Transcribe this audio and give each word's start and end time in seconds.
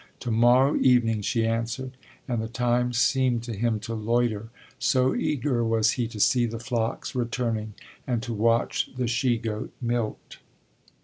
To 0.21 0.31
morrow 0.31 0.77
evening, 0.77 1.21
she 1.21 1.45
answered, 1.45 1.91
and 2.27 2.41
the 2.41 2.47
time 2.47 2.91
seemed 2.91 3.43
to 3.43 3.53
him 3.53 3.79
to 3.81 3.93
loiter, 3.93 4.49
so 4.79 5.13
eager 5.13 5.63
was 5.63 5.91
he 5.91 6.07
to 6.07 6.19
see 6.19 6.47
the 6.47 6.57
flocks 6.57 7.13
returning 7.13 7.75
and 8.07 8.23
to 8.23 8.33
watch 8.33 8.89
the 8.97 9.05
she 9.05 9.37
goat 9.37 9.71
milked. 9.79 10.39